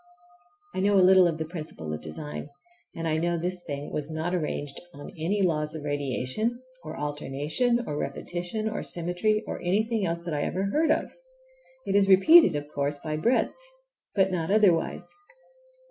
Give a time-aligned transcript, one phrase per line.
[0.73, 2.49] I know a little of the principle of design,
[2.95, 7.83] and I know this thing was not arranged on any laws of radiation, or alternation,
[7.85, 11.13] or repetition, or symmetry, or anything else that I ever heard of.
[11.85, 13.61] It is repeated, of course, by the breadths,
[14.15, 15.07] but not otherwise.